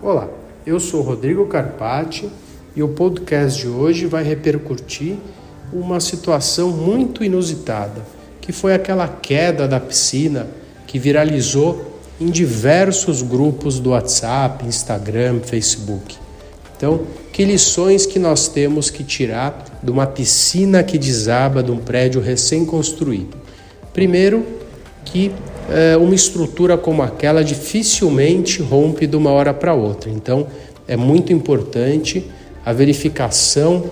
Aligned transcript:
Olá, 0.00 0.28
eu 0.64 0.78
sou 0.78 1.02
Rodrigo 1.02 1.46
Carpati 1.46 2.30
e 2.76 2.80
o 2.84 2.88
podcast 2.90 3.60
de 3.60 3.66
hoje 3.66 4.06
vai 4.06 4.22
repercutir 4.22 5.16
uma 5.72 5.98
situação 5.98 6.70
muito 6.70 7.24
inusitada, 7.24 8.06
que 8.40 8.52
foi 8.52 8.74
aquela 8.74 9.08
queda 9.08 9.66
da 9.66 9.80
piscina 9.80 10.46
que 10.86 11.00
viralizou 11.00 11.84
em 12.20 12.26
diversos 12.26 13.22
grupos 13.22 13.80
do 13.80 13.90
WhatsApp, 13.90 14.64
Instagram, 14.64 15.40
Facebook. 15.40 16.16
Então, 16.76 17.00
que 17.32 17.44
lições 17.44 18.06
que 18.06 18.20
nós 18.20 18.46
temos 18.46 18.90
que 18.90 19.02
tirar 19.02 19.80
de 19.82 19.90
uma 19.90 20.06
piscina 20.06 20.84
que 20.84 20.96
desaba 20.96 21.60
de 21.60 21.72
um 21.72 21.78
prédio 21.78 22.20
recém-construído? 22.20 23.36
Primeiro, 23.92 24.46
que 25.12 25.32
é, 25.70 25.96
uma 25.96 26.14
estrutura 26.14 26.76
como 26.76 27.02
aquela 27.02 27.42
dificilmente 27.42 28.62
rompe 28.62 29.06
de 29.06 29.16
uma 29.16 29.30
hora 29.30 29.52
para 29.52 29.74
outra. 29.74 30.10
Então, 30.10 30.46
é 30.86 30.96
muito 30.96 31.32
importante 31.32 32.24
a 32.64 32.72
verificação 32.72 33.84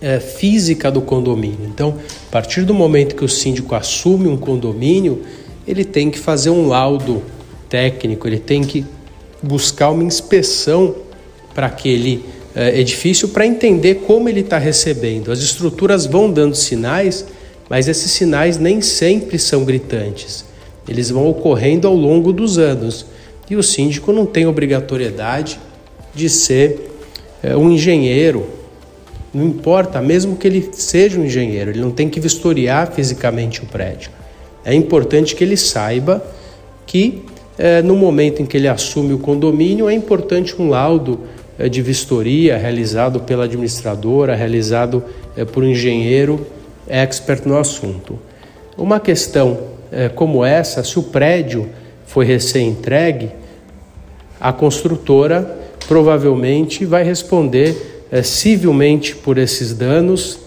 é, 0.00 0.18
física 0.18 0.90
do 0.90 1.00
condomínio. 1.00 1.66
Então, 1.66 1.96
a 2.28 2.32
partir 2.32 2.64
do 2.64 2.74
momento 2.74 3.14
que 3.14 3.24
o 3.24 3.28
síndico 3.28 3.74
assume 3.74 4.28
um 4.28 4.36
condomínio, 4.36 5.22
ele 5.66 5.84
tem 5.84 6.10
que 6.10 6.18
fazer 6.18 6.50
um 6.50 6.66
laudo 6.66 7.22
técnico, 7.68 8.26
ele 8.26 8.38
tem 8.38 8.62
que 8.62 8.84
buscar 9.42 9.90
uma 9.90 10.02
inspeção 10.02 10.94
para 11.54 11.66
aquele 11.66 12.24
é, 12.54 12.78
edifício 12.78 13.28
para 13.28 13.46
entender 13.46 13.96
como 14.06 14.28
ele 14.28 14.40
está 14.40 14.58
recebendo. 14.58 15.30
As 15.30 15.40
estruturas 15.40 16.06
vão 16.06 16.30
dando 16.30 16.54
sinais, 16.54 17.26
mas 17.68 17.88
esses 17.88 18.10
sinais 18.10 18.58
nem 18.58 18.80
sempre 18.80 19.38
são 19.38 19.64
gritantes. 19.64 20.44
Eles 20.88 21.10
vão 21.10 21.28
ocorrendo 21.28 21.86
ao 21.86 21.94
longo 21.94 22.32
dos 22.32 22.58
anos. 22.58 23.06
E 23.48 23.56
o 23.56 23.62
síndico 23.62 24.12
não 24.12 24.26
tem 24.26 24.46
obrigatoriedade 24.46 25.58
de 26.14 26.28
ser 26.28 26.90
é, 27.42 27.56
um 27.56 27.70
engenheiro, 27.70 28.46
não 29.32 29.46
importa, 29.46 30.00
mesmo 30.00 30.36
que 30.36 30.46
ele 30.46 30.70
seja 30.72 31.18
um 31.18 31.24
engenheiro, 31.24 31.70
ele 31.70 31.80
não 31.80 31.90
tem 31.90 32.08
que 32.08 32.20
vistoriar 32.20 32.92
fisicamente 32.92 33.62
o 33.62 33.66
prédio. 33.66 34.10
É 34.64 34.74
importante 34.74 35.34
que 35.34 35.42
ele 35.42 35.56
saiba 35.56 36.24
que 36.86 37.22
é, 37.58 37.82
no 37.82 37.96
momento 37.96 38.40
em 38.42 38.46
que 38.46 38.56
ele 38.56 38.68
assume 38.68 39.12
o 39.12 39.18
condomínio, 39.18 39.88
é 39.88 39.94
importante 39.94 40.54
um 40.60 40.68
laudo 40.68 41.20
é, 41.58 41.68
de 41.68 41.82
vistoria 41.82 42.56
realizado 42.56 43.20
pela 43.20 43.44
administradora, 43.44 44.34
realizado 44.34 45.02
é, 45.36 45.44
por 45.44 45.62
um 45.62 45.68
engenheiro 45.68 46.46
expert 46.88 47.46
no 47.46 47.56
assunto. 47.58 48.18
Uma 48.76 48.98
questão 48.98 49.58
é, 49.90 50.08
como 50.08 50.44
essa, 50.44 50.82
se 50.82 50.98
o 50.98 51.02
prédio 51.02 51.68
foi 52.06 52.24
recém-entregue, 52.24 53.30
a 54.40 54.52
construtora 54.52 55.58
provavelmente 55.86 56.84
vai 56.84 57.04
responder 57.04 58.06
é, 58.10 58.22
civilmente 58.22 59.14
por 59.14 59.38
esses 59.38 59.74
danos, 59.74 60.38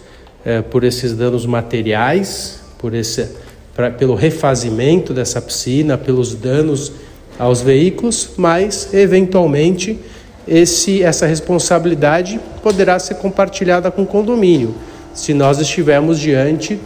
é, 0.43 0.61
por 0.61 0.83
esses 0.83 1.13
danos 1.13 1.45
materiais, 1.45 2.59
por 2.77 2.93
esse, 2.93 3.27
pra, 3.75 3.89
pelo 3.91 4.15
refazimento 4.15 5.13
dessa 5.13 5.41
piscina, 5.41 5.97
pelos 5.97 6.35
danos 6.35 6.91
aos 7.37 7.61
veículos, 7.61 8.31
mas 8.37 8.93
eventualmente 8.93 9.99
esse, 10.47 11.03
essa 11.03 11.25
responsabilidade 11.25 12.39
poderá 12.61 12.97
ser 12.99 13.15
compartilhada 13.15 13.89
com 13.91 14.03
o 14.03 14.05
condomínio, 14.05 14.73
se 15.15 15.33
nós 15.33 15.59
estivermos 15.59 16.19
diante 16.19 16.79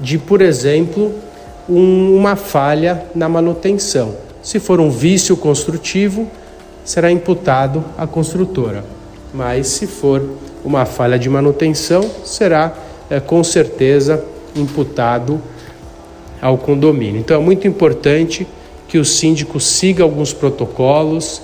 de, 0.00 0.18
por 0.18 0.42
exemplo, 0.42 1.14
um, 1.68 2.16
uma 2.16 2.34
falha 2.34 3.04
na 3.14 3.28
manutenção. 3.28 4.16
Se 4.42 4.58
for 4.58 4.80
um 4.80 4.90
vício 4.90 5.36
construtivo, 5.36 6.28
será 6.84 7.12
imputado 7.12 7.84
à 7.96 8.06
construtora 8.06 8.96
mas 9.36 9.66
se 9.68 9.86
for 9.86 10.30
uma 10.64 10.86
falha 10.86 11.18
de 11.18 11.28
manutenção, 11.28 12.02
será 12.24 12.74
é, 13.10 13.20
com 13.20 13.44
certeza 13.44 14.24
imputado 14.54 15.40
ao 16.40 16.56
condomínio. 16.56 17.20
Então 17.20 17.40
é 17.40 17.44
muito 17.44 17.68
importante 17.68 18.46
que 18.88 18.98
o 18.98 19.04
síndico 19.04 19.60
siga 19.60 20.02
alguns 20.02 20.32
protocolos, 20.32 21.42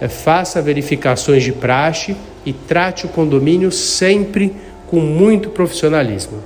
é, 0.00 0.08
faça 0.08 0.62
verificações 0.62 1.42
de 1.42 1.52
praxe 1.52 2.16
e 2.46 2.52
trate 2.52 3.04
o 3.04 3.10
condomínio 3.10 3.70
sempre 3.70 4.54
com 4.94 5.00
muito 5.00 5.50
profissionalismo. 5.50 6.38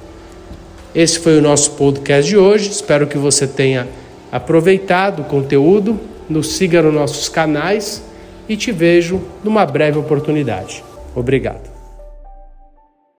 Esse 0.94 1.18
foi 1.18 1.36
o 1.36 1.42
nosso 1.42 1.72
podcast 1.72 2.26
de 2.26 2.38
hoje. 2.38 2.70
Espero 2.70 3.06
que 3.06 3.18
você 3.18 3.46
tenha 3.46 3.86
aproveitado 4.32 5.20
o 5.20 5.24
conteúdo. 5.24 6.00
Nos 6.30 6.52
siga 6.52 6.80
nos 6.80 6.94
nossos 6.94 7.28
canais 7.28 8.02
e 8.48 8.56
te 8.56 8.72
vejo 8.72 9.20
numa 9.44 9.66
breve 9.66 9.98
oportunidade. 9.98 10.82
Obrigado. 11.14 11.77